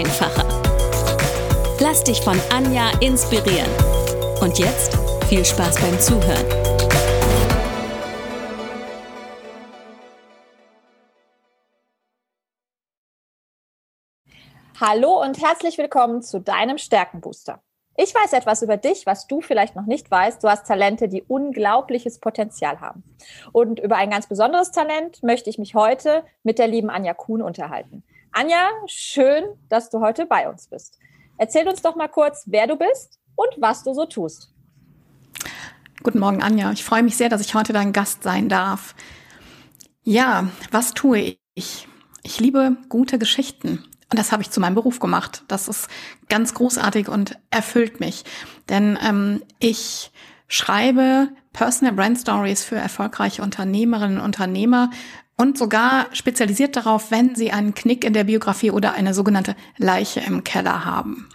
einfacher. 0.00 0.46
Lass 1.78 2.02
dich 2.04 2.22
von 2.22 2.40
Anja 2.50 2.90
inspirieren. 3.00 3.70
Und 4.40 4.58
jetzt 4.58 4.96
viel 5.28 5.44
Spaß 5.44 5.78
beim 5.78 6.00
Zuhören. 6.00 6.46
Hallo 14.80 15.20
und 15.22 15.42
herzlich 15.42 15.76
willkommen 15.76 16.22
zu 16.22 16.40
deinem 16.40 16.78
Stärkenbooster. 16.78 17.60
Ich 17.96 18.14
weiß 18.14 18.32
etwas 18.32 18.62
über 18.62 18.78
dich, 18.78 19.04
was 19.04 19.26
du 19.26 19.42
vielleicht 19.42 19.76
noch 19.76 19.84
nicht 19.84 20.10
weißt. 20.10 20.42
Du 20.42 20.48
hast 20.48 20.66
Talente, 20.66 21.08
die 21.08 21.22
unglaubliches 21.22 22.18
Potenzial 22.18 22.80
haben. 22.80 23.04
Und 23.52 23.78
über 23.78 23.96
ein 23.96 24.08
ganz 24.08 24.26
besonderes 24.26 24.70
Talent 24.70 25.22
möchte 25.22 25.50
ich 25.50 25.58
mich 25.58 25.74
heute 25.74 26.24
mit 26.42 26.58
der 26.58 26.68
lieben 26.68 26.88
Anja 26.88 27.12
Kuhn 27.12 27.42
unterhalten. 27.42 28.02
Anja, 28.32 28.68
schön, 28.86 29.44
dass 29.68 29.90
du 29.90 30.00
heute 30.00 30.24
bei 30.26 30.48
uns 30.48 30.68
bist. 30.68 30.98
Erzähl 31.36 31.66
uns 31.68 31.82
doch 31.82 31.96
mal 31.96 32.08
kurz, 32.08 32.44
wer 32.46 32.66
du 32.66 32.76
bist 32.76 33.18
und 33.34 33.48
was 33.58 33.82
du 33.82 33.92
so 33.92 34.06
tust. 34.06 34.54
Guten 36.02 36.20
Morgen, 36.20 36.42
Anja. 36.42 36.70
Ich 36.70 36.84
freue 36.84 37.02
mich 37.02 37.16
sehr, 37.16 37.28
dass 37.28 37.40
ich 37.40 37.54
heute 37.54 37.72
dein 37.72 37.92
Gast 37.92 38.22
sein 38.22 38.48
darf. 38.48 38.94
Ja, 40.02 40.48
was 40.70 40.94
tue 40.94 41.36
ich? 41.54 41.88
Ich 42.22 42.40
liebe 42.40 42.76
gute 42.88 43.18
Geschichten. 43.18 43.84
Und 44.10 44.18
das 44.18 44.32
habe 44.32 44.42
ich 44.42 44.50
zu 44.50 44.60
meinem 44.60 44.74
Beruf 44.74 45.00
gemacht. 45.00 45.44
Das 45.48 45.68
ist 45.68 45.88
ganz 46.28 46.54
großartig 46.54 47.08
und 47.08 47.38
erfüllt 47.50 48.00
mich. 48.00 48.24
Denn 48.68 48.98
ähm, 49.02 49.42
ich 49.58 50.12
schreibe 50.46 51.28
Personal 51.52 51.94
Brand 51.94 52.18
Stories 52.18 52.64
für 52.64 52.76
erfolgreiche 52.76 53.42
Unternehmerinnen 53.42 54.18
und 54.18 54.24
Unternehmer 54.24 54.90
und 55.40 55.56
sogar 55.56 56.06
spezialisiert 56.12 56.76
darauf, 56.76 57.10
wenn 57.10 57.34
sie 57.34 57.50
einen 57.50 57.72
Knick 57.72 58.04
in 58.04 58.12
der 58.12 58.24
Biografie 58.24 58.70
oder 58.72 58.92
eine 58.92 59.14
sogenannte 59.14 59.56
Leiche 59.78 60.20
im 60.20 60.44
Keller 60.44 60.84
haben. 60.84 61.30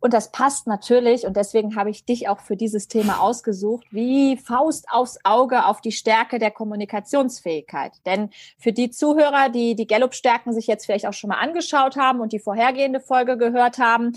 Und 0.00 0.14
das 0.14 0.32
passt 0.32 0.66
natürlich, 0.66 1.26
und 1.26 1.36
deswegen 1.36 1.76
habe 1.76 1.90
ich 1.90 2.06
dich 2.06 2.30
auch 2.30 2.40
für 2.40 2.56
dieses 2.56 2.88
Thema 2.88 3.20
ausgesucht, 3.20 3.86
wie 3.90 4.38
Faust 4.38 4.86
aufs 4.90 5.18
Auge 5.24 5.66
auf 5.66 5.82
die 5.82 5.92
Stärke 5.92 6.38
der 6.38 6.50
Kommunikationsfähigkeit. 6.50 7.92
Denn 8.06 8.30
für 8.58 8.72
die 8.72 8.90
Zuhörer, 8.90 9.50
die 9.50 9.76
die 9.76 9.86
Gallup-Stärken 9.86 10.54
sich 10.54 10.66
jetzt 10.66 10.86
vielleicht 10.86 11.06
auch 11.06 11.12
schon 11.12 11.28
mal 11.28 11.38
angeschaut 11.38 11.96
haben 11.96 12.20
und 12.20 12.32
die 12.32 12.40
vorhergehende 12.40 13.00
Folge 13.00 13.36
gehört 13.36 13.76
haben 13.78 14.12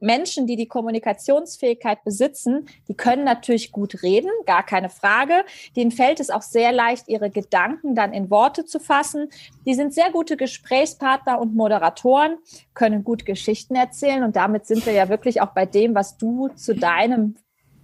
Menschen, 0.00 0.46
die 0.46 0.56
die 0.56 0.68
Kommunikationsfähigkeit 0.68 2.04
besitzen, 2.04 2.68
die 2.88 2.94
können 2.94 3.24
natürlich 3.24 3.72
gut 3.72 4.02
reden, 4.02 4.30
gar 4.46 4.64
keine 4.64 4.88
Frage. 4.88 5.44
Denen 5.76 5.90
fällt 5.90 6.20
es 6.20 6.30
auch 6.30 6.42
sehr 6.42 6.72
leicht, 6.72 7.08
ihre 7.08 7.30
Gedanken 7.30 7.94
dann 7.94 8.12
in 8.12 8.30
Worte 8.30 8.64
zu 8.64 8.78
fassen. 8.78 9.28
Die 9.66 9.74
sind 9.74 9.94
sehr 9.94 10.10
gute 10.10 10.36
Gesprächspartner 10.36 11.40
und 11.40 11.54
Moderatoren, 11.54 12.38
können 12.74 13.04
gut 13.04 13.26
Geschichten 13.26 13.74
erzählen. 13.74 14.22
Und 14.22 14.36
damit 14.36 14.66
sind 14.66 14.86
wir 14.86 14.92
ja 14.92 15.08
wirklich 15.08 15.40
auch 15.40 15.52
bei 15.52 15.66
dem, 15.66 15.94
was 15.94 16.16
du 16.16 16.48
zu 16.48 16.74
deinem 16.74 17.36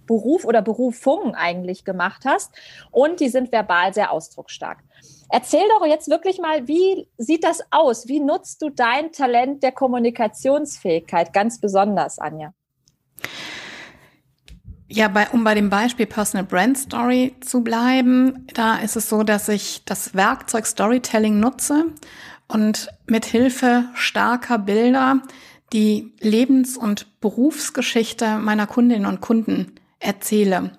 Beruf 0.05 0.45
oder 0.45 0.61
Berufung 0.61 1.35
eigentlich 1.35 1.83
gemacht 1.83 2.23
hast. 2.25 2.53
Und 2.91 3.19
die 3.19 3.29
sind 3.29 3.51
verbal 3.51 3.93
sehr 3.93 4.11
ausdrucksstark. 4.11 4.83
Erzähl 5.29 5.63
doch 5.79 5.85
jetzt 5.85 6.09
wirklich 6.09 6.39
mal, 6.39 6.67
wie 6.67 7.07
sieht 7.17 7.43
das 7.43 7.61
aus? 7.71 8.07
Wie 8.07 8.19
nutzt 8.19 8.61
du 8.61 8.69
dein 8.69 9.11
Talent 9.11 9.63
der 9.63 9.71
Kommunikationsfähigkeit 9.71 11.33
ganz 11.33 11.59
besonders, 11.59 12.19
Anja? 12.19 12.53
Ja, 14.87 15.07
bei, 15.07 15.27
um 15.29 15.43
bei 15.43 15.55
dem 15.55 15.69
Beispiel 15.69 16.05
Personal 16.05 16.45
Brand 16.45 16.77
Story 16.77 17.35
zu 17.41 17.61
bleiben, 17.61 18.47
da 18.53 18.77
ist 18.77 18.95
es 18.95 19.09
so, 19.09 19.23
dass 19.23 19.49
ich 19.49 19.83
das 19.83 20.13
Werkzeug 20.13 20.67
Storytelling 20.67 21.39
nutze 21.39 21.87
und 22.47 22.89
mit 23.07 23.25
Hilfe 23.25 23.85
starker 23.95 24.59
Bilder 24.59 25.21
die 25.73 26.13
Lebens- 26.19 26.77
und 26.77 27.19
Berufsgeschichte 27.19 28.37
meiner 28.37 28.67
Kundinnen 28.67 29.07
und 29.07 29.21
Kunden 29.21 29.73
erzähle. 29.99 30.71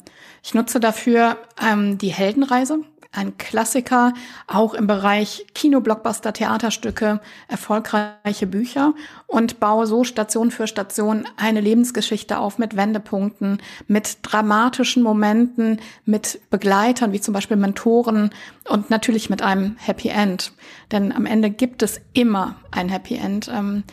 Ich 0.43 0.55
nutze 0.55 0.79
dafür 0.79 1.39
ähm, 1.61 1.99
die 1.99 2.13
Heldenreise, 2.13 2.79
ein 3.13 3.39
Klassiker, 3.39 4.13
auch 4.47 4.75
im 4.75 4.87
Bereich 4.87 5.47
Kino, 5.55 5.81
Blockbuster, 5.81 6.33
Theaterstücke, 6.33 7.21
erfolgreiche 7.49 8.47
Bücher 8.47 8.95
und 9.27 9.61
baue 9.61 9.87
so 9.87 10.05
Station 10.05 10.51
für 10.51 10.67
Station 10.67 11.27
eine 11.37 11.61
Lebensgeschichte 11.61 12.39
auf 12.39 12.59
mit 12.59 12.77
Wendepunkten, 12.77 13.59
mit 13.87 14.19
dramatischen 14.23 15.03
Momenten, 15.03 15.81
mit 16.05 16.41
Begleitern 16.51 17.13
wie 17.13 17.21
zum 17.21 17.35
Beispiel 17.35 17.57
Mentoren 17.57 18.31
und 18.69 18.91
natürlich 18.91 19.31
mit 19.31 19.43
einem 19.43 19.77
Happy 19.79 20.09
End. 20.09 20.53
Denn 20.93 21.13
am 21.13 21.27
Ende 21.27 21.51
gibt 21.51 21.83
es 21.83 22.01
immer 22.13 22.57
ein 22.71 22.89
Happy 22.89 23.17
End 23.17 23.51
ähm, 23.53 23.85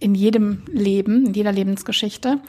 in 0.00 0.14
jedem 0.14 0.62
Leben, 0.70 1.26
in 1.26 1.34
jeder 1.34 1.52
Lebensgeschichte. 1.52 2.40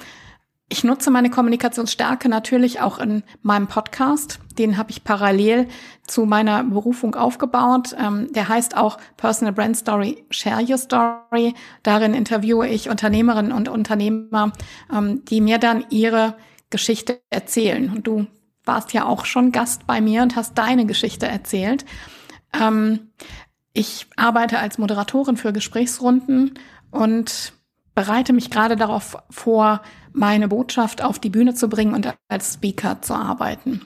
Ich 0.72 0.84
nutze 0.84 1.09
meine 1.09 1.31
Kommunikationsstärke 1.31 2.30
natürlich 2.30 2.80
auch 2.80 3.00
in 3.00 3.24
meinem 3.41 3.66
Podcast. 3.66 4.40
Den 4.59 4.78
habe 4.78 4.91
ich 4.91 5.03
parallel 5.03 5.68
zu 6.06 6.25
meiner 6.25 6.63
Berufung 6.63 7.16
aufgebaut. 7.16 7.96
Ähm, 8.00 8.31
der 8.34 8.47
heißt 8.47 8.78
auch 8.78 9.00
Personal 9.18 9.52
Brand 9.52 9.78
Story, 9.78 10.24
Share 10.30 10.63
Your 10.63 10.78
Story. 10.78 11.56
Darin 11.81 12.13
interviewe 12.13 12.68
ich 12.68 12.88
Unternehmerinnen 12.88 13.52
und 13.52 13.68
Unternehmer, 13.68 14.52
ähm, 14.94 15.25
die 15.25 15.41
mir 15.41 15.57
dann 15.57 15.85
ihre 15.90 16.35
Geschichte 16.69 17.19
erzählen. 17.31 17.91
Und 17.91 18.06
du 18.06 18.28
warst 18.63 18.94
ja 18.94 19.06
auch 19.06 19.25
schon 19.25 19.51
Gast 19.51 19.88
bei 19.88 20.01
mir 20.01 20.22
und 20.22 20.36
hast 20.36 20.56
deine 20.56 20.86
Geschichte 20.86 21.25
erzählt. 21.28 21.84
Ähm, 22.53 23.09
ich 23.74 24.06
arbeite 24.16 24.59
als 24.59 24.78
Moderatorin 24.78 25.36
für 25.36 25.51
Gesprächsrunden 25.51 26.59
und 26.91 27.53
bereite 27.99 28.31
mich 28.31 28.49
gerade 28.49 28.77
darauf 28.77 29.17
vor, 29.29 29.81
meine 30.13 30.47
Botschaft 30.47 31.03
auf 31.03 31.19
die 31.19 31.29
Bühne 31.29 31.53
zu 31.53 31.67
bringen 31.67 31.93
und 31.93 32.13
als 32.29 32.53
Speaker 32.53 33.01
zu 33.01 33.13
arbeiten. 33.13 33.81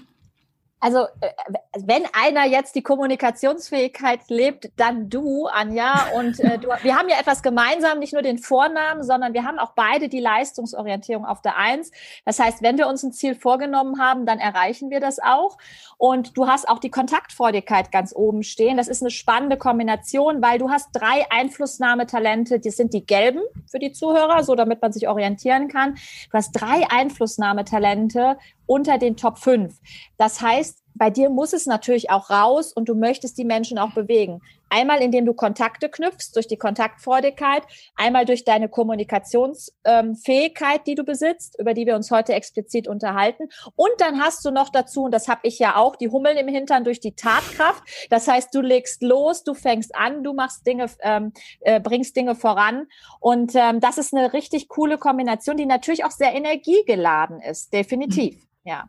Also, 0.84 1.06
äh, 1.22 1.32
wenn 1.80 2.04
einer 2.12 2.46
jetzt 2.46 2.76
die 2.76 2.82
Kommunikationsfähigkeit 2.82 4.20
lebt, 4.28 4.70
dann 4.76 5.10
du, 5.10 5.48
Anja. 5.48 6.08
Und 6.18 6.42
äh, 6.42 6.60
du, 6.60 6.68
wir 6.82 6.98
haben 6.98 7.08
ja 7.08 7.18
etwas 7.18 7.42
gemeinsam, 7.42 8.00
nicht 8.00 8.12
nur 8.12 8.22
den 8.22 8.38
Vornamen, 8.38 9.02
sondern 9.02 9.34
wir 9.34 9.46
haben 9.46 9.60
auch 9.60 9.72
beide 9.78 10.10
die 10.10 10.20
Leistungsorientierung 10.20 11.26
auf 11.26 11.42
der 11.42 11.56
Eins. 11.56 11.90
Das 12.26 12.38
heißt, 12.38 12.62
wenn 12.62 12.78
wir 12.78 12.88
uns 12.88 13.02
ein 13.02 13.14
Ziel 13.14 13.34
vorgenommen 13.34 14.02
haben, 14.02 14.26
dann 14.26 14.40
erreichen 14.40 14.90
wir 14.90 15.00
das 15.00 15.20
auch. 15.20 15.58
Und 15.98 16.38
du 16.38 16.50
hast 16.50 16.68
auch 16.68 16.80
die 16.80 16.92
Kontaktfreudigkeit 16.92 17.90
ganz 17.94 18.14
oben 18.14 18.44
stehen. 18.44 18.76
Das 18.76 18.90
ist 18.90 19.02
eine 19.02 19.12
spannende 19.12 19.56
Kombination, 19.56 20.42
weil 20.42 20.60
du 20.60 20.70
hast 20.70 20.90
drei 20.92 21.32
Einflussnahmetalente. 21.32 22.60
Das 22.60 22.76
sind 22.76 22.94
die 22.94 23.06
gelben 23.06 23.40
für 23.72 23.80
die 23.80 23.94
Zuhörer, 23.94 24.44
so 24.44 24.54
damit 24.56 24.82
man 24.82 24.92
sich 24.92 25.08
orientieren 25.08 25.70
kann. 25.70 25.94
Du 25.94 26.34
hast 26.34 26.52
drei 26.52 26.86
Einflussnahmetalente 26.90 28.36
unter 28.74 28.98
den 28.98 29.16
Top 29.16 29.38
5. 29.38 29.80
Das 30.18 30.42
heißt, 30.42 30.84
bei 30.96 31.12
dir 31.12 31.30
muss 31.30 31.54
es 31.54 31.68
natürlich 31.68 32.10
auch 32.10 32.30
raus 32.30 32.74
und 32.74 32.90
du 32.90 32.96
möchtest 32.96 33.38
die 33.38 33.46
Menschen 33.46 33.80
auch 33.80 33.94
bewegen. 33.94 34.42
Einmal, 34.70 35.02
indem 35.02 35.26
du 35.26 35.34
Kontakte 35.34 35.90
knüpfst 35.90 36.36
durch 36.36 36.48
die 36.48 36.58
Kontaktfreudigkeit, 36.58 37.64
einmal 37.96 38.26
durch 38.26 38.44
deine 38.44 38.68
Kommunikationsfähigkeit, 38.70 40.78
ähm, 40.78 40.84
die 40.88 40.96
du 40.96 41.04
besitzt, 41.04 41.60
über 41.60 41.76
die 41.76 41.86
wir 41.86 41.96
uns 41.96 42.10
heute 42.10 42.34
explizit 42.34 42.88
unterhalten. 42.88 43.50
Und 43.76 43.92
dann 44.00 44.20
hast 44.20 44.44
du 44.46 44.52
noch 44.52 44.70
dazu, 44.70 45.04
und 45.04 45.12
das 45.12 45.28
habe 45.28 45.42
ich 45.44 45.60
ja 45.60 45.76
auch, 45.76 45.96
die 45.96 46.10
Hummeln 46.10 46.38
im 46.38 46.48
Hintern 46.48 46.84
durch 46.84 47.00
die 47.00 47.16
Tatkraft. 47.16 47.84
Das 48.10 48.28
heißt, 48.28 48.56
du 48.56 48.62
legst 48.62 49.04
los, 49.04 49.44
du 49.44 49.54
fängst 49.54 49.96
an, 49.96 50.24
du 50.24 50.34
machst 50.34 50.66
Dinge, 50.66 50.88
ähm, 51.02 51.34
äh, 51.60 51.80
bringst 51.80 52.16
Dinge 52.16 52.34
voran. 52.34 52.88
Und 53.20 53.54
ähm, 53.54 53.80
das 53.80 54.00
ist 54.00 54.12
eine 54.14 54.34
richtig 54.34 54.70
coole 54.70 54.98
Kombination, 54.98 55.58
die 55.58 55.68
natürlich 55.68 56.04
auch 56.06 56.12
sehr 56.12 56.34
energiegeladen 56.34 57.42
ist, 57.42 57.74
definitiv. 57.74 58.36
Mhm. 58.36 58.53
Ja. 58.66 58.86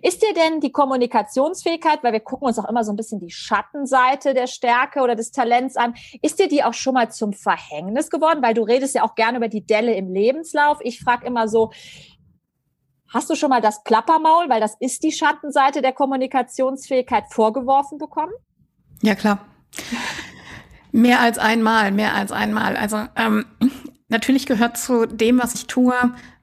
Ist 0.00 0.22
dir 0.22 0.32
denn 0.32 0.60
die 0.60 0.72
Kommunikationsfähigkeit, 0.72 2.02
weil 2.02 2.14
wir 2.14 2.20
gucken 2.20 2.48
uns 2.48 2.58
auch 2.58 2.68
immer 2.68 2.82
so 2.82 2.92
ein 2.92 2.96
bisschen 2.96 3.20
die 3.20 3.30
Schattenseite 3.30 4.32
der 4.32 4.46
Stärke 4.46 5.00
oder 5.00 5.14
des 5.14 5.32
Talents 5.32 5.76
an, 5.76 5.94
ist 6.22 6.38
dir 6.38 6.48
die 6.48 6.64
auch 6.64 6.72
schon 6.72 6.94
mal 6.94 7.10
zum 7.10 7.34
Verhängnis 7.34 8.08
geworden? 8.08 8.42
Weil 8.42 8.54
du 8.54 8.62
redest 8.62 8.94
ja 8.94 9.02
auch 9.02 9.14
gerne 9.14 9.36
über 9.36 9.48
die 9.48 9.66
Delle 9.66 9.94
im 9.94 10.10
Lebenslauf. 10.12 10.78
Ich 10.80 11.00
frage 11.00 11.26
immer 11.26 11.46
so, 11.46 11.72
hast 13.12 13.28
du 13.28 13.34
schon 13.34 13.50
mal 13.50 13.60
das 13.60 13.82
Plappermaul, 13.84 14.48
weil 14.48 14.60
das 14.60 14.76
ist 14.80 15.02
die 15.02 15.12
Schattenseite 15.12 15.82
der 15.82 15.92
Kommunikationsfähigkeit, 15.92 17.24
vorgeworfen 17.30 17.98
bekommen? 17.98 18.32
Ja, 19.02 19.14
klar. 19.14 19.46
Mehr 20.90 21.20
als 21.20 21.36
einmal, 21.36 21.92
mehr 21.92 22.14
als 22.14 22.32
einmal. 22.32 22.76
Also 22.76 23.04
ähm, 23.14 23.44
natürlich 24.08 24.46
gehört 24.46 24.78
zu 24.78 25.04
dem, 25.06 25.38
was 25.38 25.54
ich 25.54 25.66
tue, 25.66 25.94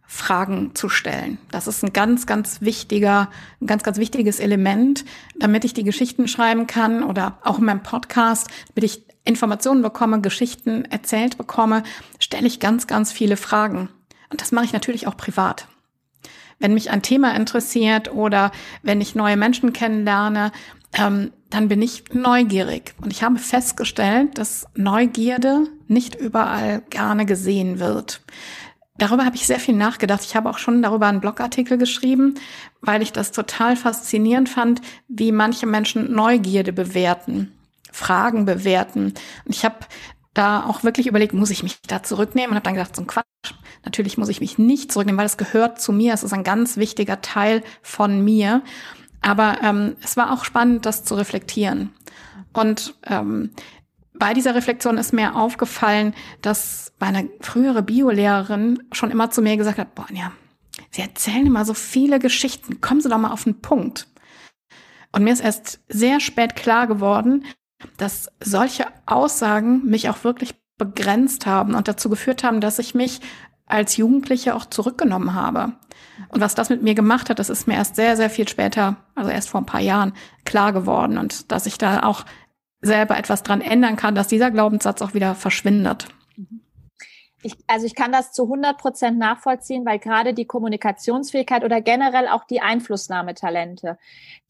Fragen 0.08 0.76
zu 0.76 0.90
stellen. 0.90 1.38
Das 1.52 1.68
ist 1.68 1.84
ein 1.84 1.94
ganz, 1.94 2.26
ganz 2.26 2.62
wichtiger, 2.62 3.30
ein 3.62 3.68
ganz, 3.68 3.84
ganz 3.84 3.98
wichtiges 3.98 4.40
Element, 4.40 5.06
damit 5.40 5.66
ich 5.66 5.74
die 5.74 5.84
Geschichten 5.84 6.28
schreiben 6.28 6.68
kann 6.68 7.04
oder 7.04 7.40
auch 7.44 7.60
in 7.60 7.66
meinem 7.66 7.84
Podcast, 7.84 8.48
damit 8.74 8.92
ich 8.92 9.04
Informationen 9.24 9.82
bekomme, 9.82 10.22
Geschichten 10.22 10.86
erzählt 10.86 11.38
bekomme, 11.38 11.84
stelle 12.20 12.48
ich 12.48 12.60
ganz, 12.60 12.88
ganz 12.88 13.12
viele 13.12 13.38
Fragen. 13.38 13.90
Und 14.30 14.42
das 14.42 14.52
mache 14.52 14.66
ich 14.66 14.74
natürlich 14.74 15.08
auch 15.08 15.18
privat. 15.18 15.68
Wenn 16.60 16.74
mich 16.74 16.92
ein 16.92 17.02
Thema 17.02 17.36
interessiert 17.36 18.14
oder 18.14 18.52
wenn 18.82 19.02
ich 19.02 19.16
neue 19.16 19.36
Menschen 19.36 19.74
kennenlerne, 19.74 20.52
ähm, 20.94 21.32
dann 21.50 21.68
bin 21.68 21.82
ich 21.82 22.06
neugierig. 22.14 22.94
Und 23.02 23.12
ich 23.12 23.24
habe 23.24 23.40
festgestellt, 23.40 24.38
dass 24.38 24.68
Neugierde 24.76 25.68
nicht 25.88 26.16
überall 26.16 26.82
gerne 26.90 27.26
gesehen 27.26 27.80
wird. 27.80 28.22
Darüber 28.98 29.26
habe 29.26 29.36
ich 29.36 29.46
sehr 29.46 29.60
viel 29.60 29.76
nachgedacht. 29.76 30.24
Ich 30.24 30.36
habe 30.36 30.50
auch 30.50 30.58
schon 30.58 30.82
darüber 30.82 31.08
einen 31.08 31.20
Blogartikel 31.20 31.78
geschrieben, 31.78 32.36
weil 32.82 33.02
ich 33.02 33.12
das 33.12 33.32
total 33.32 33.76
faszinierend 33.76 34.48
fand, 34.48 34.82
wie 35.10 35.32
manche 35.32 35.66
Menschen 35.66 36.14
Neugierde 36.14 36.72
bewerten, 36.72 37.52
Fragen 37.92 38.46
bewerten. 38.46 39.14
Und 39.46 39.56
ich 39.56 39.66
habe 39.66 39.80
da 40.34 40.66
auch 40.66 40.84
wirklich 40.84 41.08
überlegt, 41.08 41.34
muss 41.34 41.50
ich 41.50 41.64
mich 41.64 41.82
da 41.88 42.04
zurücknehmen 42.04 42.52
und 42.52 42.56
habe 42.56 42.64
dann 42.64 42.76
gedacht, 42.76 42.96
so 42.96 43.02
ein 43.02 43.08
Quatsch. 43.08 43.26
Natürlich 43.84 44.18
muss 44.18 44.30
ich 44.30 44.40
mich 44.40 44.58
nicht 44.58 44.92
zurücknehmen, 44.92 45.20
weil 45.20 45.26
es 45.26 45.38
gehört 45.38 45.82
zu 45.82 45.92
mir. 45.92 46.14
Es 46.14 46.24
ist 46.24 46.34
ein 46.34 46.44
ganz 46.44 46.78
wichtiger 46.78 47.22
Teil 47.22 47.64
von 47.82 48.24
mir. 48.24 48.62
Aber 49.22 49.58
ähm, 49.62 49.96
es 50.04 50.18
war 50.18 50.32
auch 50.32 50.46
spannend, 50.46 50.86
das 50.86 51.04
zu 51.04 51.16
reflektieren. 51.16 51.92
Und 52.54 52.96
ähm, 53.08 53.52
bei 54.18 54.34
dieser 54.34 54.56
Reflexion 54.56 54.98
ist 54.98 55.14
mir 55.14 55.36
aufgefallen, 55.36 56.14
dass 56.42 56.94
meine 57.00 57.30
frühere 57.42 57.84
Biolehrerin 57.84 58.84
schon 58.92 59.12
immer 59.12 59.30
zu 59.30 59.42
mir 59.42 59.58
gesagt 59.58 59.78
hat, 59.78 59.96
boah, 59.96 60.08
ja, 60.12 60.32
Sie 60.92 61.02
erzählen 61.02 61.46
immer 61.46 61.66
so 61.66 61.74
viele 61.74 62.20
Geschichten, 62.20 62.82
kommen 62.82 63.02
Sie 63.02 63.10
doch 63.10 63.18
mal 63.18 63.32
auf 63.32 63.44
den 63.44 63.62
Punkt. 63.62 64.08
Und 65.12 65.24
mir 65.24 65.34
ist 65.34 65.44
erst 65.44 65.80
sehr 65.88 66.20
spät 66.20 66.56
klar 66.56 66.88
geworden, 66.88 67.46
dass 67.98 68.30
solche 68.42 68.86
Aussagen 69.06 69.86
mich 69.86 70.10
auch 70.10 70.24
wirklich 70.24 70.56
begrenzt 70.78 71.46
haben 71.46 71.76
und 71.76 71.88
dazu 71.88 72.10
geführt 72.10 72.44
haben, 72.44 72.60
dass 72.60 72.80
ich 72.80 72.96
mich 72.96 73.22
als 73.66 73.98
Jugendliche 73.98 74.56
auch 74.56 74.66
zurückgenommen 74.66 75.34
habe. 75.34 75.74
Und 76.30 76.42
was 76.42 76.56
das 76.56 76.70
mit 76.70 76.84
mir 76.84 76.96
gemacht 76.96 77.30
hat, 77.30 77.40
das 77.40 77.50
ist 77.50 77.68
mir 77.68 77.76
erst 77.76 77.96
sehr, 77.96 78.16
sehr 78.16 78.30
viel 78.30 78.48
später, 78.48 78.98
also 79.16 79.30
erst 79.30 79.50
vor 79.50 79.62
ein 79.62 79.66
paar 79.66 79.82
Jahren, 79.82 80.14
klar 80.44 80.72
geworden 80.74 81.18
und 81.18 81.52
dass 81.52 81.66
ich 81.66 81.78
da 81.78 82.04
auch 82.04 82.26
selber 82.86 83.18
etwas 83.18 83.44
dran 83.44 83.62
ändern 83.62 83.96
kann, 83.96 84.16
dass 84.16 84.28
dieser 84.28 84.52
Glaubenssatz 84.52 85.02
auch 85.02 85.14
wieder 85.14 85.36
verschwindet. 85.36 86.08
Ich, 87.44 87.54
also 87.68 87.86
ich 87.86 87.94
kann 87.94 88.12
das 88.12 88.32
zu 88.32 88.44
100 88.44 88.78
Prozent 88.78 89.20
nachvollziehen, 89.20 89.86
weil 89.86 90.00
gerade 90.00 90.34
die 90.34 90.46
Kommunikationsfähigkeit 90.46 91.64
oder 91.64 91.80
generell 91.80 92.28
auch 92.28 92.44
die 92.46 92.62
Einflussnahmetalente, 92.62 94.00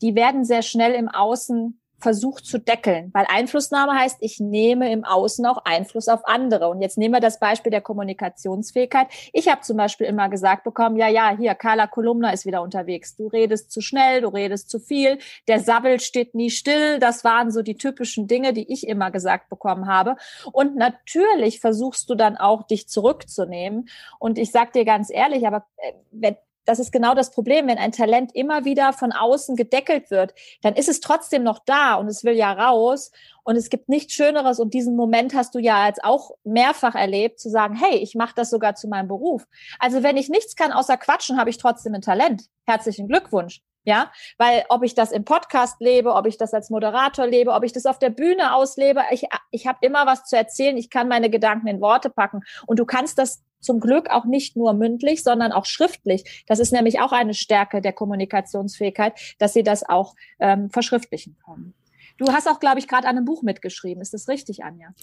die 0.02 0.16
werden 0.16 0.46
sehr 0.46 0.62
schnell 0.62 0.94
im 0.94 1.10
Außen 1.10 1.80
versucht 2.00 2.46
zu 2.46 2.60
deckeln, 2.60 3.10
weil 3.14 3.26
Einflussnahme 3.28 3.94
heißt, 3.94 4.18
ich 4.20 4.40
nehme 4.40 4.92
im 4.92 5.06
Außen 5.06 5.46
auch 5.46 5.60
Einfluss 5.66 6.08
auf 6.08 6.26
andere. 6.26 6.70
Und 6.70 6.82
jetzt 6.82 6.98
nehmen 6.98 7.14
wir 7.14 7.22
das 7.22 7.40
Beispiel 7.40 7.72
der 7.72 7.82
Kommunikationsfähigkeit. 7.82 9.08
Ich 9.34 9.50
habe 9.50 9.62
zum 9.62 9.78
Beispiel 9.78 10.08
immer 10.08 10.30
gesagt 10.30 10.64
bekommen, 10.64 10.98
ja, 10.98 11.08
ja, 11.08 11.36
hier, 11.38 11.56
Carla 11.56 11.88
Kolumna 11.88 12.32
ist 12.32 12.46
wieder 12.46 12.62
unterwegs. 12.62 13.16
Du 13.16 13.28
redest 13.28 13.72
zu 13.72 13.82
schnell, 13.82 14.22
du 14.22 14.28
redest 14.30 14.70
zu 14.70 14.80
viel, 14.80 15.20
der 15.48 15.60
Sabbel 15.60 16.00
steht 16.00 16.36
nie 16.36 16.50
still. 16.50 17.00
Das 17.00 17.24
waren 17.24 17.52
so 17.52 17.62
die 17.62 17.78
typischen 17.78 18.28
Dinge, 18.28 18.54
die 18.54 18.72
ich 18.72 18.88
immer 18.88 19.10
gesagt 19.12 19.50
bekommen 19.50 19.88
habe. 19.88 20.16
Und 20.52 20.76
natürlich 20.76 21.60
versuchst 21.60 22.10
du 22.10 22.16
dann 22.16 22.38
auch, 22.38 22.64
dich 22.64 22.88
zurückzunehmen. 22.88 23.90
Und 24.20 24.38
ich 24.38 24.52
sag 24.52 24.74
dir 24.74 24.86
ganz 24.86 25.10
ehrlich, 25.10 25.48
aber 25.48 25.66
äh, 25.78 25.94
wenn, 26.12 26.36
das 26.66 26.80
ist 26.80 26.92
genau 26.92 27.14
das 27.14 27.32
Problem. 27.32 27.68
Wenn 27.68 27.78
ein 27.78 27.92
Talent 27.92 28.36
immer 28.36 28.66
wieder 28.66 28.94
von 28.94 29.12
außen 29.12 29.56
gedeckelt 29.56 30.12
wird, 30.12 30.34
dann 30.62 30.76
ist 30.76 30.90
es 30.90 31.00
trotzdem 31.00 31.44
noch 31.44 31.60
da 31.60 31.96
und 31.96 32.08
es 32.08 32.24
will 32.24 32.34
ja 32.34 32.52
raus. 32.52 33.12
Und 33.44 33.56
es 33.56 33.70
gibt 33.70 33.90
nichts 33.90 34.14
Schöneres. 34.14 34.60
Und 34.60 34.74
diesen 34.74 34.96
Moment 34.96 35.36
hast 35.36 35.54
du 35.54 35.60
ja 35.60 35.88
jetzt 35.88 36.04
auch 36.04 36.32
mehrfach 36.44 36.96
erlebt, 36.96 37.40
zu 37.40 37.50
sagen, 37.50 37.76
hey, 37.76 37.98
ich 37.98 38.16
mache 38.16 38.34
das 38.36 38.50
sogar 38.50 38.76
zu 38.76 38.88
meinem 38.88 39.08
Beruf. 39.08 39.46
Also 39.80 40.02
wenn 40.02 40.18
ich 40.18 40.30
nichts 40.30 40.56
kann 40.56 40.72
außer 40.72 40.98
quatschen, 40.98 41.40
habe 41.40 41.52
ich 41.52 41.58
trotzdem 41.58 41.94
ein 41.94 42.02
Talent. 42.02 42.44
Herzlichen 42.66 43.08
Glückwunsch. 43.08 43.62
Ja, 43.88 44.12
weil 44.40 44.66
ob 44.70 44.82
ich 44.82 44.96
das 44.96 45.12
im 45.12 45.26
Podcast 45.26 45.76
lebe, 45.80 46.16
ob 46.16 46.26
ich 46.26 46.40
das 46.40 46.56
als 46.56 46.72
Moderator 46.72 47.28
lebe, 47.28 47.52
ob 47.52 47.64
ich 47.64 47.72
das 47.72 47.86
auf 47.86 48.00
der 48.00 48.10
Bühne 48.10 48.56
auslebe, 48.56 49.04
ich, 49.12 49.28
ich 49.52 49.68
habe 49.68 49.78
immer 49.82 50.08
was 50.08 50.26
zu 50.26 50.36
erzählen, 50.36 50.76
ich 50.76 50.90
kann 50.90 51.08
meine 51.08 51.30
Gedanken 51.30 51.68
in 51.68 51.82
Worte 51.82 52.10
packen. 52.10 52.42
Und 52.66 52.80
du 52.80 52.86
kannst 52.86 53.20
das 53.20 53.44
zum 53.66 53.80
Glück 53.80 54.10
auch 54.10 54.26
nicht 54.26 54.56
nur 54.56 54.74
mündlich, 54.74 55.24
sondern 55.24 55.52
auch 55.52 55.66
schriftlich. 55.66 56.44
Das 56.48 56.60
ist 56.60 56.72
nämlich 56.72 57.00
auch 57.02 57.12
eine 57.12 57.34
Stärke 57.34 57.82
der 57.82 57.94
Kommunikationsfähigkeit, 57.94 59.14
dass 59.40 59.54
sie 59.54 59.64
das 59.64 59.88
auch 59.88 60.16
ähm, 60.40 60.70
verschriftlichen 60.70 61.38
können. 61.44 61.74
Du 62.18 62.32
hast 62.32 62.48
auch, 62.48 62.62
glaube 62.62 62.80
ich, 62.80 62.88
gerade 62.88 63.08
an 63.08 63.18
einem 63.18 63.26
Buch 63.26 63.44
mitgeschrieben. 63.44 64.02
Ist 64.02 64.14
das 64.14 64.30
richtig, 64.30 64.64
Anja? 64.64 64.94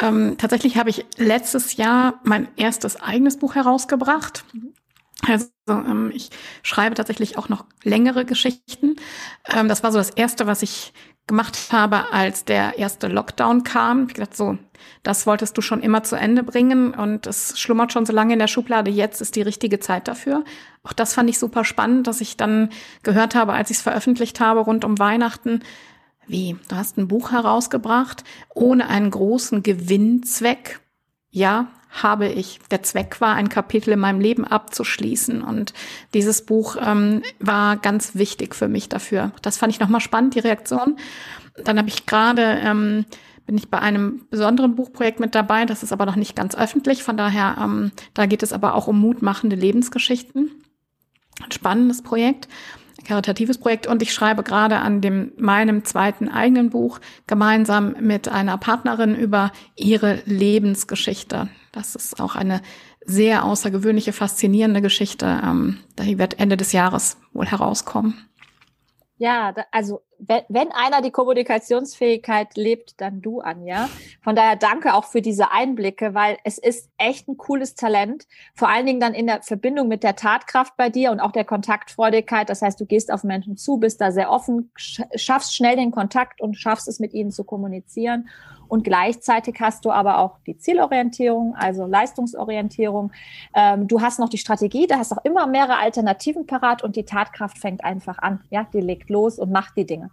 Ähm, 0.00 0.36
tatsächlich 0.38 0.76
habe 0.76 0.90
ich 0.90 1.04
letztes 1.16 1.76
Jahr 1.76 2.20
mein 2.22 2.46
erstes 2.56 3.00
eigenes 3.00 3.36
Buch 3.38 3.56
herausgebracht. 3.56 4.44
Mhm. 4.52 4.72
Also 5.26 5.48
ähm, 5.68 6.12
ich 6.14 6.30
schreibe 6.62 6.94
tatsächlich 6.94 7.36
auch 7.36 7.48
noch 7.48 7.64
längere 7.82 8.24
Geschichten. 8.24 8.96
Ähm, 9.48 9.68
das 9.68 9.82
war 9.82 9.90
so 9.90 9.98
das 9.98 10.10
Erste, 10.10 10.46
was 10.46 10.62
ich 10.62 10.92
gemacht 11.26 11.72
habe, 11.72 12.12
als 12.12 12.44
der 12.44 12.78
erste 12.78 13.08
Lockdown 13.08 13.64
kam. 13.64 14.06
Ich 14.06 14.14
gedacht, 14.14 14.36
so, 14.36 14.58
das 15.02 15.26
wolltest 15.26 15.56
du 15.58 15.62
schon 15.62 15.82
immer 15.82 16.02
zu 16.04 16.16
Ende 16.16 16.42
bringen 16.42 16.94
und 16.94 17.26
es 17.26 17.58
schlummert 17.58 17.92
schon 17.92 18.06
so 18.06 18.12
lange 18.12 18.34
in 18.34 18.38
der 18.38 18.46
Schublade. 18.46 18.90
Jetzt 18.90 19.20
ist 19.20 19.34
die 19.34 19.42
richtige 19.42 19.80
Zeit 19.80 20.06
dafür. 20.06 20.44
Auch 20.84 20.92
das 20.92 21.14
fand 21.14 21.28
ich 21.28 21.38
super 21.38 21.64
spannend, 21.64 22.06
dass 22.06 22.20
ich 22.20 22.36
dann 22.36 22.70
gehört 23.02 23.34
habe, 23.34 23.54
als 23.54 23.70
ich 23.70 23.78
es 23.78 23.82
veröffentlicht 23.82 24.38
habe 24.38 24.60
rund 24.60 24.84
um 24.84 24.98
Weihnachten. 24.98 25.62
Wie? 26.28 26.56
Du 26.68 26.76
hast 26.76 26.96
ein 26.96 27.08
Buch 27.08 27.32
herausgebracht 27.32 28.24
ohne 28.54 28.88
einen 28.88 29.10
großen 29.10 29.62
Gewinnzweck. 29.62 30.80
Ja, 31.30 31.68
habe 32.02 32.28
ich. 32.28 32.60
Der 32.70 32.82
Zweck 32.82 33.20
war, 33.20 33.34
ein 33.34 33.48
Kapitel 33.48 33.92
in 33.92 33.98
meinem 33.98 34.20
Leben 34.20 34.44
abzuschließen. 34.44 35.42
Und 35.42 35.72
dieses 36.14 36.44
Buch 36.44 36.76
ähm, 36.84 37.22
war 37.38 37.76
ganz 37.76 38.14
wichtig 38.14 38.54
für 38.54 38.68
mich 38.68 38.88
dafür. 38.88 39.32
Das 39.42 39.58
fand 39.58 39.72
ich 39.72 39.80
nochmal 39.80 40.00
spannend, 40.00 40.34
die 40.34 40.40
Reaktion. 40.40 40.98
Dann 41.64 41.78
habe 41.78 41.88
ich 41.88 42.06
gerade, 42.06 42.60
ähm, 42.62 43.04
bin 43.46 43.56
ich 43.56 43.70
bei 43.70 43.78
einem 43.78 44.26
besonderen 44.30 44.74
Buchprojekt 44.74 45.20
mit 45.20 45.34
dabei. 45.34 45.64
Das 45.64 45.82
ist 45.82 45.92
aber 45.92 46.06
noch 46.06 46.16
nicht 46.16 46.36
ganz 46.36 46.54
öffentlich. 46.54 47.02
Von 47.02 47.16
daher, 47.16 47.56
ähm, 47.60 47.92
da 48.14 48.26
geht 48.26 48.42
es 48.42 48.52
aber 48.52 48.74
auch 48.74 48.88
um 48.88 49.00
mutmachende 49.00 49.56
Lebensgeschichten. 49.56 50.50
Ein 51.42 51.52
spannendes 51.52 52.02
Projekt 52.02 52.48
karitatives 53.06 53.58
Projekt 53.58 53.86
und 53.86 54.02
ich 54.02 54.12
schreibe 54.12 54.42
gerade 54.42 54.76
an 54.78 55.00
dem 55.00 55.32
meinem 55.38 55.84
zweiten 55.84 56.28
eigenen 56.28 56.70
Buch 56.70 57.00
gemeinsam 57.26 57.96
mit 58.00 58.28
einer 58.28 58.58
Partnerin 58.58 59.14
über 59.14 59.52
ihre 59.76 60.20
Lebensgeschichte. 60.26 61.48
Das 61.72 61.94
ist 61.94 62.20
auch 62.20 62.34
eine 62.36 62.60
sehr 63.04 63.44
außergewöhnliche, 63.44 64.12
faszinierende 64.12 64.82
Geschichte. 64.82 65.40
Ähm, 65.44 65.78
die 65.98 66.18
wird 66.18 66.38
Ende 66.38 66.56
des 66.56 66.72
Jahres 66.72 67.18
wohl 67.32 67.46
herauskommen. 67.46 68.26
Ja, 69.18 69.54
also 69.72 70.02
wenn, 70.18 70.42
wenn 70.48 70.72
einer 70.72 71.02
die 71.02 71.10
Kommunikationsfähigkeit 71.10 72.56
lebt, 72.56 73.00
dann 73.00 73.20
du, 73.20 73.40
Anja. 73.40 73.88
Von 74.22 74.36
daher 74.36 74.56
danke 74.56 74.94
auch 74.94 75.04
für 75.04 75.22
diese 75.22 75.50
Einblicke, 75.50 76.14
weil 76.14 76.38
es 76.44 76.58
ist 76.58 76.90
echt 76.98 77.28
ein 77.28 77.36
cooles 77.36 77.74
Talent. 77.74 78.26
Vor 78.54 78.68
allen 78.68 78.86
Dingen 78.86 79.00
dann 79.00 79.14
in 79.14 79.26
der 79.26 79.42
Verbindung 79.42 79.88
mit 79.88 80.02
der 80.02 80.16
Tatkraft 80.16 80.76
bei 80.76 80.90
dir 80.90 81.10
und 81.10 81.20
auch 81.20 81.32
der 81.32 81.44
Kontaktfreudigkeit. 81.44 82.48
Das 82.48 82.62
heißt, 82.62 82.80
du 82.80 82.86
gehst 82.86 83.12
auf 83.12 83.24
Menschen 83.24 83.56
zu, 83.56 83.78
bist 83.78 84.00
da 84.00 84.10
sehr 84.10 84.30
offen, 84.30 84.70
schaffst 84.76 85.54
schnell 85.54 85.76
den 85.76 85.90
Kontakt 85.90 86.40
und 86.40 86.56
schaffst 86.56 86.88
es 86.88 87.00
mit 87.00 87.12
ihnen 87.12 87.30
zu 87.30 87.44
kommunizieren. 87.44 88.28
Und 88.68 88.84
gleichzeitig 88.84 89.56
hast 89.60 89.84
du 89.84 89.90
aber 89.90 90.18
auch 90.18 90.38
die 90.46 90.56
Zielorientierung, 90.58 91.54
also 91.56 91.86
Leistungsorientierung. 91.86 93.12
Ähm, 93.54 93.88
du 93.88 94.00
hast 94.00 94.18
noch 94.18 94.28
die 94.28 94.38
Strategie, 94.38 94.86
da 94.86 94.98
hast 94.98 95.12
auch 95.12 95.24
immer 95.24 95.46
mehrere 95.46 95.78
Alternativen 95.78 96.46
parat 96.46 96.82
und 96.82 96.96
die 96.96 97.04
Tatkraft 97.04 97.58
fängt 97.58 97.84
einfach 97.84 98.18
an. 98.18 98.42
Ja, 98.50 98.66
die 98.72 98.80
legt 98.80 99.10
los 99.10 99.38
und 99.38 99.50
macht 99.50 99.76
die 99.76 99.86
Dinge. 99.86 100.10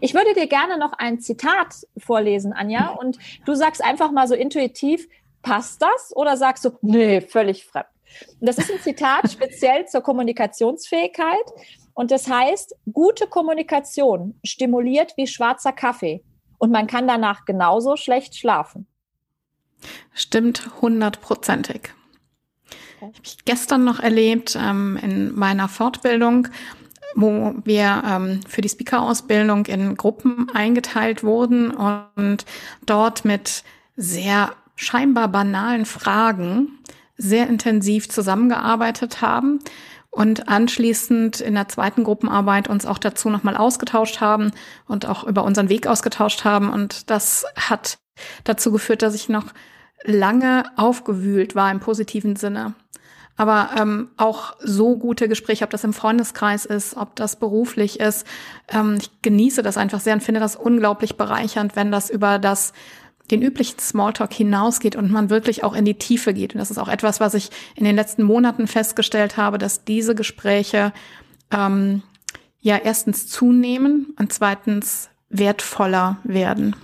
Ich 0.00 0.14
würde 0.14 0.34
dir 0.34 0.46
gerne 0.46 0.78
noch 0.78 0.92
ein 0.92 1.20
Zitat 1.20 1.86
vorlesen, 1.96 2.52
Anja, 2.52 2.90
und 2.90 3.18
du 3.44 3.54
sagst 3.54 3.82
einfach 3.82 4.10
mal 4.10 4.28
so 4.28 4.34
intuitiv, 4.34 5.08
passt 5.42 5.82
das? 5.82 6.12
Oder 6.16 6.36
sagst 6.36 6.64
du, 6.64 6.70
nee, 6.82 7.20
völlig 7.20 7.64
fremd? 7.64 7.86
Und 8.40 8.48
das 8.48 8.58
ist 8.58 8.70
ein 8.70 8.80
Zitat 8.80 9.30
speziell 9.32 9.86
zur 9.86 10.00
Kommunikationsfähigkeit. 10.00 11.44
Und 11.94 12.10
das 12.10 12.28
heißt, 12.28 12.74
gute 12.92 13.28
Kommunikation 13.28 14.38
stimuliert 14.42 15.16
wie 15.16 15.26
schwarzer 15.26 15.72
Kaffee 15.72 16.22
und 16.58 16.70
man 16.70 16.86
kann 16.86 17.06
danach 17.06 17.44
genauso 17.44 17.96
schlecht 17.96 18.36
schlafen. 18.36 18.86
Stimmt 20.12 20.70
hundertprozentig. 20.80 21.92
Okay. 23.00 23.12
Ich 23.22 23.32
habe 23.32 23.42
gestern 23.44 23.84
noch 23.84 24.00
erlebt 24.00 24.56
ähm, 24.60 24.98
in 25.02 25.34
meiner 25.34 25.68
Fortbildung, 25.68 26.48
wo 27.14 27.54
wir 27.64 28.02
ähm, 28.06 28.40
für 28.48 28.60
die 28.60 28.68
Speaker-Ausbildung 28.68 29.66
in 29.66 29.96
Gruppen 29.96 30.48
eingeteilt 30.54 31.22
wurden 31.22 31.70
und 31.70 32.44
dort 32.86 33.24
mit 33.24 33.62
sehr 33.96 34.52
scheinbar 34.76 35.28
banalen 35.28 35.84
Fragen 35.86 36.78
sehr 37.16 37.48
intensiv 37.48 38.08
zusammengearbeitet 38.08 39.20
haben 39.20 39.60
und 40.14 40.48
anschließend 40.48 41.40
in 41.40 41.54
der 41.54 41.68
zweiten 41.68 42.04
Gruppenarbeit 42.04 42.68
uns 42.68 42.86
auch 42.86 42.98
dazu 42.98 43.30
nochmal 43.30 43.56
ausgetauscht 43.56 44.20
haben 44.20 44.52
und 44.86 45.06
auch 45.06 45.24
über 45.24 45.42
unseren 45.42 45.68
Weg 45.68 45.86
ausgetauscht 45.88 46.44
haben. 46.44 46.70
Und 46.70 47.10
das 47.10 47.44
hat 47.56 47.98
dazu 48.44 48.70
geführt, 48.70 49.02
dass 49.02 49.14
ich 49.14 49.28
noch 49.28 49.46
lange 50.04 50.64
aufgewühlt 50.76 51.56
war 51.56 51.70
im 51.70 51.80
positiven 51.80 52.36
Sinne. 52.36 52.74
Aber 53.36 53.70
ähm, 53.76 54.10
auch 54.16 54.54
so 54.60 54.96
gute 54.96 55.28
Gespräche, 55.28 55.64
ob 55.64 55.70
das 55.70 55.82
im 55.82 55.92
Freundeskreis 55.92 56.64
ist, 56.64 56.96
ob 56.96 57.16
das 57.16 57.34
beruflich 57.34 57.98
ist. 57.98 58.24
Ähm, 58.68 58.98
ich 59.00 59.10
genieße 59.22 59.62
das 59.64 59.76
einfach 59.76 59.98
sehr 59.98 60.14
und 60.14 60.22
finde 60.22 60.38
das 60.38 60.54
unglaublich 60.54 61.16
bereichernd, 61.16 61.74
wenn 61.74 61.90
das 61.90 62.10
über 62.10 62.38
das 62.38 62.72
den 63.30 63.42
üblichen 63.42 63.78
Smalltalk 63.78 64.32
hinausgeht 64.32 64.96
und 64.96 65.10
man 65.10 65.30
wirklich 65.30 65.64
auch 65.64 65.74
in 65.74 65.84
die 65.84 65.94
Tiefe 65.94 66.34
geht. 66.34 66.54
Und 66.54 66.58
das 66.58 66.70
ist 66.70 66.78
auch 66.78 66.88
etwas, 66.88 67.20
was 67.20 67.34
ich 67.34 67.50
in 67.74 67.84
den 67.84 67.96
letzten 67.96 68.22
Monaten 68.22 68.66
festgestellt 68.66 69.36
habe, 69.36 69.58
dass 69.58 69.84
diese 69.84 70.14
Gespräche 70.14 70.92
ähm, 71.50 72.02
ja 72.60 72.76
erstens 72.76 73.26
zunehmen 73.28 74.14
und 74.18 74.32
zweitens 74.32 75.08
wertvoller 75.30 76.18
werden. 76.24 76.76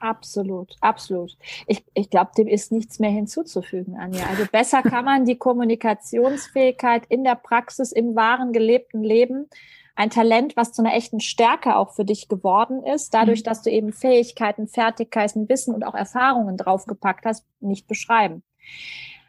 Absolut, 0.00 0.76
absolut. 0.80 1.36
Ich, 1.66 1.84
ich 1.94 2.08
glaube, 2.08 2.30
dem 2.36 2.46
ist 2.46 2.70
nichts 2.70 3.00
mehr 3.00 3.10
hinzuzufügen, 3.10 3.96
Anja. 3.96 4.26
Also 4.26 4.44
besser 4.50 4.82
kann 4.82 5.04
man 5.04 5.24
die 5.24 5.36
Kommunikationsfähigkeit 5.36 7.02
in 7.08 7.24
der 7.24 7.34
Praxis, 7.34 7.90
im 7.90 8.14
wahren 8.14 8.52
gelebten 8.52 9.02
Leben 9.02 9.48
ein 9.98 10.10
Talent, 10.10 10.56
was 10.56 10.72
zu 10.72 10.80
einer 10.80 10.94
echten 10.94 11.18
Stärke 11.18 11.74
auch 11.74 11.92
für 11.92 12.04
dich 12.04 12.28
geworden 12.28 12.84
ist, 12.84 13.14
dadurch, 13.14 13.40
mhm. 13.40 13.44
dass 13.44 13.62
du 13.62 13.70
eben 13.70 13.92
Fähigkeiten, 13.92 14.68
Fertigkeiten, 14.68 15.48
Wissen 15.48 15.74
und 15.74 15.82
auch 15.82 15.94
Erfahrungen 15.94 16.56
draufgepackt 16.56 17.26
hast, 17.26 17.44
nicht 17.58 17.88
beschreiben. 17.88 18.44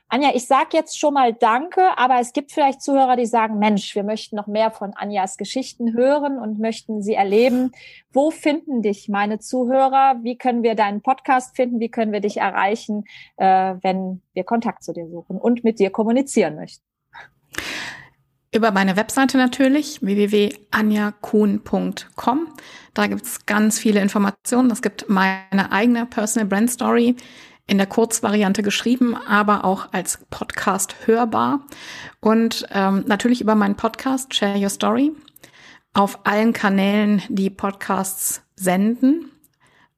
Anja, 0.09 0.29
ich 0.33 0.45
sage 0.45 0.69
jetzt 0.73 0.99
schon 0.99 1.15
mal 1.15 1.33
Danke, 1.33 1.81
aber 1.97 2.19
es 2.19 2.33
gibt 2.33 2.51
vielleicht 2.51 2.83
Zuhörer, 2.83 3.15
die 3.15 3.25
sagen, 3.25 3.57
Mensch, 3.57 3.95
wir 3.95 4.03
möchten 4.03 4.35
noch 4.35 4.47
mehr 4.47 4.69
von 4.69 4.93
Anjas 4.93 5.37
Geschichten 5.37 5.93
hören 5.93 6.37
und 6.37 6.59
möchten 6.59 7.01
sie 7.01 7.13
erleben. 7.13 7.71
Wo 8.11 8.29
finden 8.29 8.83
dich 8.83 9.07
meine 9.07 9.39
Zuhörer? 9.39 10.17
Wie 10.21 10.37
können 10.37 10.61
wir 10.61 10.75
deinen 10.75 11.01
Podcast 11.01 11.55
finden? 11.55 11.79
Wie 11.79 11.89
können 11.89 12.11
wir 12.11 12.21
dich 12.21 12.37
erreichen, 12.37 13.05
äh, 13.37 13.75
wenn 13.81 14.21
wir 14.33 14.43
Kontakt 14.43 14.83
zu 14.83 14.93
dir 14.93 15.07
suchen 15.07 15.37
und 15.37 15.63
mit 15.63 15.79
dir 15.79 15.89
kommunizieren 15.89 16.55
möchten? 16.55 16.88
Über 18.51 18.71
meine 18.71 18.95
Webseite 18.95 19.37
natürlich, 19.37 20.01
www.anjakuhn.com. 20.01 22.47
Da 22.95 23.05
gibt 23.05 23.23
es 23.23 23.45
ganz 23.45 23.77
viele 23.77 24.01
Informationen. 24.01 24.71
Es 24.71 24.81
gibt 24.81 25.07
meine 25.07 25.71
eigene 25.71 26.07
Personal 26.07 26.47
Brand 26.47 26.71
Story 26.71 27.15
in 27.67 27.77
der 27.77 27.85
Kurzvariante 27.85 28.63
geschrieben, 28.63 29.15
aber 29.15 29.65
auch 29.65 29.93
als 29.93 30.25
Podcast 30.31 30.95
hörbar. 31.05 31.63
Und 32.21 32.65
ähm, 32.71 33.03
natürlich 33.05 33.41
über 33.41 33.53
meinen 33.53 33.75
Podcast 33.75 34.33
Share 34.33 34.59
Your 34.59 34.69
Story 34.69 35.11
auf 35.93 36.25
allen 36.25 36.53
Kanälen, 36.53 37.21
die 37.29 37.51
Podcasts 37.51 38.41
senden. 38.55 39.29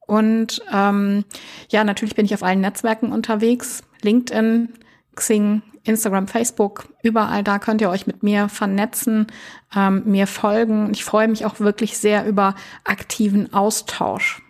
Und 0.06 0.62
ähm, 0.74 1.24
ja, 1.70 1.86
natürlich 1.86 2.16
bin 2.16 2.26
ich 2.26 2.34
auf 2.34 2.44
allen 2.44 2.60
Netzwerken 2.60 3.14
unterwegs. 3.14 3.82
LinkedIn, 4.02 4.74
Xing, 5.16 5.62
Instagram, 5.84 6.28
Facebook, 6.28 6.90
überall 7.02 7.44
da 7.44 7.60
könnt 7.60 7.82
ihr 7.82 7.90
euch 7.90 8.08
mit 8.08 8.24
mir 8.24 8.50
vernetzen, 8.50 9.28
ähm, 9.76 10.04
mir 10.06 10.28
folgen. 10.28 10.92
Ich 10.92 11.04
freue 11.04 11.28
mich 11.28 11.46
auch 11.46 11.60
wirklich 11.60 11.98
sehr 11.98 12.26
über 12.26 12.56
aktiven 12.84 13.54
Austausch. 13.54 14.42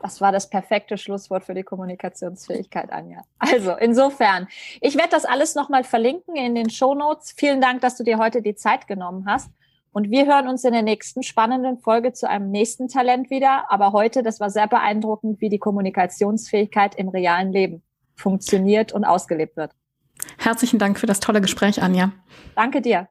Das 0.00 0.20
war 0.20 0.32
das 0.32 0.50
perfekte 0.50 0.98
Schlusswort 0.98 1.44
für 1.44 1.54
die 1.54 1.62
Kommunikationsfähigkeit, 1.62 2.92
Anja. 2.92 3.22
Also 3.38 3.76
insofern, 3.76 4.48
ich 4.80 4.96
werde 4.96 5.10
das 5.10 5.24
alles 5.24 5.54
nochmal 5.54 5.84
verlinken 5.84 6.34
in 6.34 6.56
den 6.56 6.70
Show 6.70 6.94
Notes. 6.94 7.32
Vielen 7.36 7.60
Dank, 7.60 7.82
dass 7.82 7.96
du 7.96 8.02
dir 8.02 8.18
heute 8.18 8.42
die 8.42 8.56
Zeit 8.56 8.88
genommen 8.88 9.26
hast. 9.28 9.50
Und 9.92 10.10
wir 10.10 10.26
hören 10.26 10.48
uns 10.48 10.64
in 10.64 10.72
der 10.72 10.82
nächsten 10.82 11.22
spannenden 11.22 11.78
Folge 11.78 12.12
zu 12.12 12.28
einem 12.28 12.50
nächsten 12.50 12.88
Talent 12.88 13.30
wieder. 13.30 13.70
Aber 13.70 13.92
heute, 13.92 14.22
das 14.22 14.40
war 14.40 14.50
sehr 14.50 14.66
beeindruckend, 14.66 15.40
wie 15.40 15.50
die 15.50 15.58
Kommunikationsfähigkeit 15.58 16.96
im 16.96 17.08
realen 17.08 17.52
Leben 17.52 17.82
funktioniert 18.16 18.92
und 18.92 19.04
ausgelebt 19.04 19.56
wird. 19.56 19.72
Herzlichen 20.38 20.78
Dank 20.78 20.98
für 20.98 21.06
das 21.06 21.20
tolle 21.20 21.40
Gespräch, 21.40 21.82
Anja. 21.82 22.12
Danke 22.54 22.80
dir. 22.80 23.08